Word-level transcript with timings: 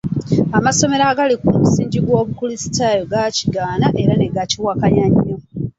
Amasomero 0.57 1.03
agali 1.11 1.35
ku 1.43 1.49
musingi 1.59 1.97
gw'obukulisitaayo 2.05 3.03
gakigaana 3.11 3.87
era 4.01 4.13
ne 4.17 4.27
gakiwakanya 4.35 5.05
nnyo. 5.09 5.35